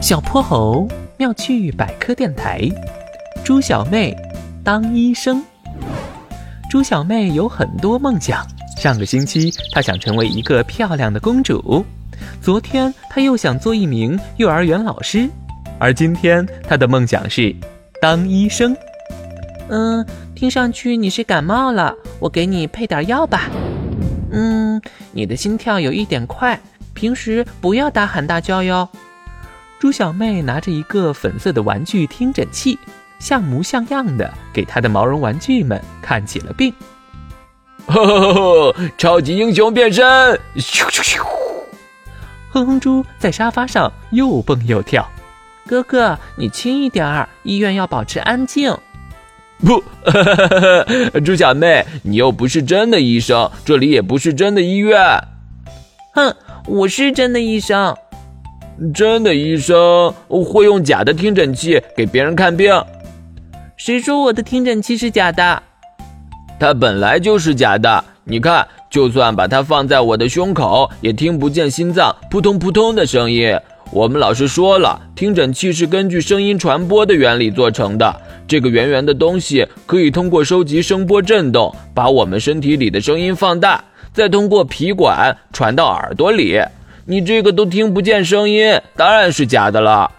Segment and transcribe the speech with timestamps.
[0.00, 2.66] 小泼猴妙趣百科电台，
[3.44, 4.16] 猪小妹
[4.64, 5.44] 当医生。
[6.70, 8.42] 猪小妹有很多梦想。
[8.78, 11.84] 上个星期，她想成为一个漂亮的公主；
[12.40, 15.28] 昨天，她又想做一名幼儿园老师；
[15.78, 17.54] 而今天，她的梦想是
[18.00, 18.74] 当医生。
[19.68, 20.04] 嗯，
[20.34, 23.50] 听上去你是感冒了，我给你配点药吧。
[24.32, 24.80] 嗯，
[25.12, 26.58] 你的心跳有一点快，
[26.94, 28.88] 平时不要大喊大叫哟。
[29.80, 32.78] 猪小妹拿着一个粉色的玩具听诊器，
[33.18, 36.70] 像模像样的给她的毛绒玩具们看起了病。
[37.88, 40.04] 呵呵呵，超级英雄变身！
[40.56, 41.26] 咻咻咻！
[42.50, 45.08] 哼哼猪在沙发上又蹦又跳。
[45.66, 48.76] 哥哥，你轻一点儿，医院要保持安静。
[49.64, 50.84] 不， 呵呵
[51.14, 55.00] 呵猪小妹，你又不是真的医生，这里也不是真的医院。
[56.12, 56.36] 哼，
[56.66, 57.96] 我是真的医生。
[58.94, 62.72] 真的医生会用假的听诊器给别人看病。
[63.76, 65.62] 谁说我的听诊器是假的？
[66.58, 68.04] 它本来就是假的。
[68.24, 73.54] 你看，就算把它放在我的胸口，也听不见心脏扑通扑通的声音。
[73.92, 78.14] 我们老师说了，听诊器是根据声音传播的原理做成的。
[78.46, 86.60] 这个圆圆的东西可以通过收集声波振动，把我们身体里的声音放大，再通过皮管传到耳朵里。
[87.06, 90.10] 你这个都听不见声音，当然是假的了。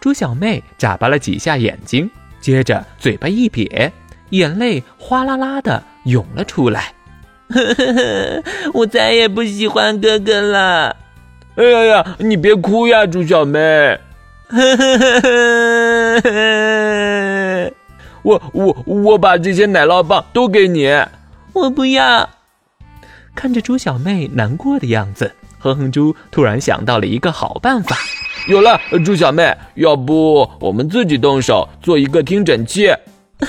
[0.00, 2.10] 猪小妹眨巴了几下眼睛，
[2.40, 3.90] 接着嘴巴一瘪，
[4.30, 6.92] 眼泪哗啦啦的涌了出来。
[8.74, 10.96] 我再也不喜欢哥哥了。
[11.54, 13.98] 哎呀呀，你别哭呀，猪小妹。
[18.22, 20.92] 我我我把这些奶酪棒都给你。
[21.52, 22.28] 我不要。
[23.34, 25.32] 看着猪小妹难过的样子。
[25.74, 27.96] 哼哼猪突然想到了一个好办法，
[28.48, 32.88] 有了，猪小妹，要不我们自己动手做一个听诊器？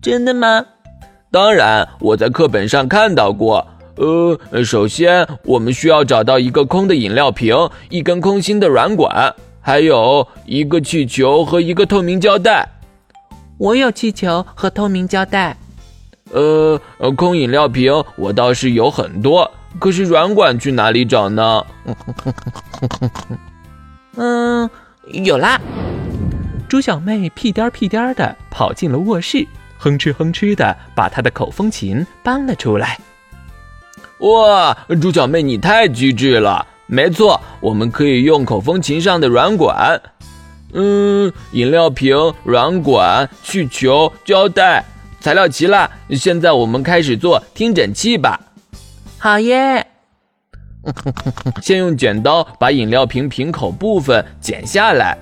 [0.00, 0.64] 真的吗？
[1.30, 3.66] 当然，我在课本上看到过。
[3.96, 7.54] 呃，首先我们需要找到一个空的饮料瓶，
[7.90, 12.66] 一根空心的软管，还有一个气球和一个透明胶带。
[13.58, 15.56] 我有气球和透明胶带。
[16.30, 16.80] 呃，
[17.16, 21.64] 空饮料瓶我倒是有很多，可是软管去哪里找呢？
[24.16, 24.68] 嗯，
[25.06, 25.60] 有啦。
[26.68, 29.46] 猪小妹屁颠屁颠的跑进了卧室，
[29.78, 32.98] 哼哧哼哧的把她的口风琴搬了出来。
[34.18, 36.66] 哇，猪小妹你太机智了！
[36.86, 40.00] 没错，我们可以用口风琴上的软管。
[40.74, 44.84] 嗯，饮料瓶、软管、气球、胶带。
[45.28, 48.40] 材料齐了，现在我们开始做听诊器吧。
[49.18, 49.86] 好耶！
[51.60, 55.18] 先用剪刀把饮料瓶瓶口部分剪下来。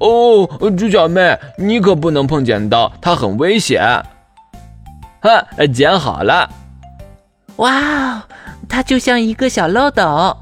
[0.00, 0.46] 哦，
[0.78, 3.82] 猪小妹，你可不能碰剪刀，它很危险。
[5.20, 6.48] 哈，剪好了。
[7.56, 8.22] 哇哦，
[8.66, 10.34] 它就像一个小漏斗。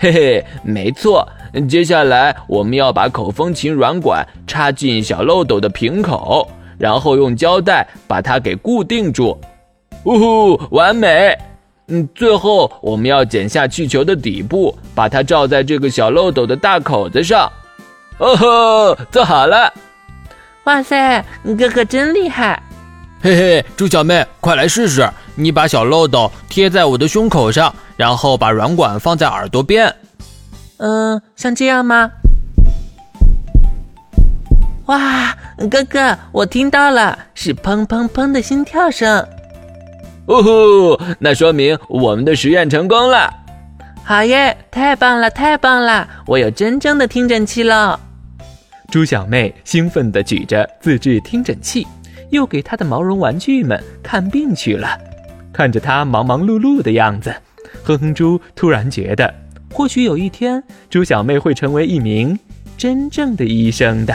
[0.00, 1.28] 嘿嘿，没错。
[1.68, 6.50] 接下来我们要把口风琴软管插进小漏斗的瓶口。
[6.78, 9.38] 然后用胶带把它给固定住，
[10.04, 11.36] 呜呼，完美！
[11.88, 17.50] 嗯，最后我们要剪下气球的底部，把它罩在这个小漏斗的大口子上。
[18.18, 19.72] 哦吼，做好了！
[20.64, 21.22] 哇塞，
[21.58, 22.62] 哥哥真厉害！
[23.20, 25.06] 嘿嘿，猪小妹，快来试试！
[25.34, 29.94] 你把小漏斗贴在我的胸口上，然后把软管放在耳朵边。
[30.78, 32.10] 嗯，像这样吗？
[34.86, 35.36] 哇，
[35.70, 39.26] 哥哥，我听到了，是砰砰砰的心跳声。
[40.26, 43.32] 哦吼，那说明我们的实验成功了。
[44.02, 47.98] 好耶，太棒了，太棒了，我有真正的听诊器了。
[48.90, 51.86] 猪小妹兴奋地举着自制听诊器，
[52.30, 54.98] 又给她的毛绒玩具们看病去了。
[55.52, 57.34] 看着她忙忙碌碌的样子，
[57.82, 59.32] 哼哼猪突然觉得，
[59.72, 62.38] 或许有一天，猪小妹会成为一名
[62.76, 64.14] 真正的医生的。